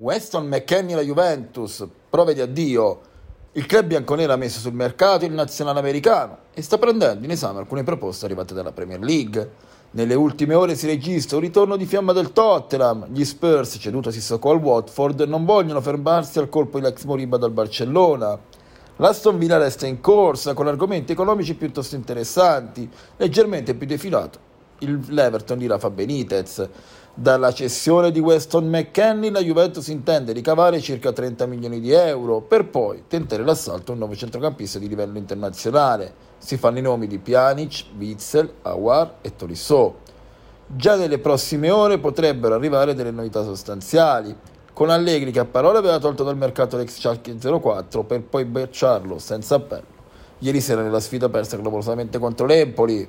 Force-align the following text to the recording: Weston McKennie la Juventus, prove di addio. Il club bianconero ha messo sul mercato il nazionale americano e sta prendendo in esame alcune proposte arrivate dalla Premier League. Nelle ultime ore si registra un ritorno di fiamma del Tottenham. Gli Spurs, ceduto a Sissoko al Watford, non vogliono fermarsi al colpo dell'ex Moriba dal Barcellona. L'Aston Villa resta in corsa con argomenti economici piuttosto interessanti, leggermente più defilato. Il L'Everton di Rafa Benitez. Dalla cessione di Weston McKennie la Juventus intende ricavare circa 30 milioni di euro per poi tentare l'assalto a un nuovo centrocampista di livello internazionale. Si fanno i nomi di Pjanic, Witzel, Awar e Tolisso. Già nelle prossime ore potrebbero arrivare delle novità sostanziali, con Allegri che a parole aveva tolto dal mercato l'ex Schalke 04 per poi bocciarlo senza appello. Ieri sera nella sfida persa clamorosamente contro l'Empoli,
Weston 0.00 0.46
McKennie 0.46 0.94
la 0.94 1.02
Juventus, 1.02 1.84
prove 2.08 2.32
di 2.32 2.40
addio. 2.40 3.00
Il 3.54 3.66
club 3.66 3.86
bianconero 3.86 4.32
ha 4.32 4.36
messo 4.36 4.60
sul 4.60 4.72
mercato 4.72 5.24
il 5.24 5.32
nazionale 5.32 5.80
americano 5.80 6.38
e 6.54 6.62
sta 6.62 6.78
prendendo 6.78 7.24
in 7.24 7.32
esame 7.32 7.58
alcune 7.58 7.82
proposte 7.82 8.24
arrivate 8.24 8.54
dalla 8.54 8.70
Premier 8.70 9.00
League. 9.00 9.50
Nelle 9.90 10.14
ultime 10.14 10.54
ore 10.54 10.76
si 10.76 10.86
registra 10.86 11.38
un 11.38 11.42
ritorno 11.42 11.76
di 11.76 11.84
fiamma 11.84 12.12
del 12.12 12.32
Tottenham. 12.32 13.08
Gli 13.08 13.24
Spurs, 13.24 13.76
ceduto 13.80 14.10
a 14.10 14.12
Sissoko 14.12 14.50
al 14.50 14.58
Watford, 14.58 15.22
non 15.22 15.44
vogliono 15.44 15.80
fermarsi 15.80 16.38
al 16.38 16.48
colpo 16.48 16.78
dell'ex 16.78 17.02
Moriba 17.02 17.36
dal 17.36 17.50
Barcellona. 17.50 18.38
L'Aston 18.98 19.36
Villa 19.36 19.58
resta 19.58 19.88
in 19.88 20.00
corsa 20.00 20.54
con 20.54 20.68
argomenti 20.68 21.10
economici 21.10 21.56
piuttosto 21.56 21.96
interessanti, 21.96 22.88
leggermente 23.16 23.74
più 23.74 23.88
defilato. 23.88 24.47
Il 24.80 25.00
L'Everton 25.08 25.58
di 25.58 25.66
Rafa 25.66 25.90
Benitez. 25.90 26.68
Dalla 27.12 27.52
cessione 27.52 28.12
di 28.12 28.20
Weston 28.20 28.68
McKennie 28.68 29.30
la 29.30 29.42
Juventus 29.42 29.88
intende 29.88 30.32
ricavare 30.32 30.80
circa 30.80 31.12
30 31.12 31.46
milioni 31.46 31.80
di 31.80 31.90
euro 31.90 32.40
per 32.40 32.68
poi 32.68 33.04
tentare 33.08 33.42
l'assalto 33.42 33.90
a 33.90 33.94
un 33.94 33.98
nuovo 33.98 34.14
centrocampista 34.14 34.78
di 34.78 34.86
livello 34.86 35.18
internazionale. 35.18 36.12
Si 36.38 36.56
fanno 36.56 36.78
i 36.78 36.82
nomi 36.82 37.08
di 37.08 37.18
Pjanic, 37.18 37.86
Witzel, 37.98 38.52
Awar 38.62 39.16
e 39.22 39.34
Tolisso. 39.34 39.96
Già 40.68 40.94
nelle 40.94 41.18
prossime 41.18 41.70
ore 41.70 41.98
potrebbero 41.98 42.54
arrivare 42.54 42.94
delle 42.94 43.10
novità 43.10 43.42
sostanziali, 43.42 44.36
con 44.72 44.90
Allegri 44.90 45.32
che 45.32 45.40
a 45.40 45.44
parole 45.44 45.78
aveva 45.78 45.98
tolto 45.98 46.22
dal 46.22 46.36
mercato 46.36 46.76
l'ex 46.76 47.00
Schalke 47.00 47.36
04 47.36 48.04
per 48.04 48.22
poi 48.22 48.44
bocciarlo 48.44 49.18
senza 49.18 49.56
appello. 49.56 49.96
Ieri 50.38 50.60
sera 50.60 50.82
nella 50.82 51.00
sfida 51.00 51.28
persa 51.28 51.58
clamorosamente 51.58 52.20
contro 52.20 52.46
l'Empoli, 52.46 53.08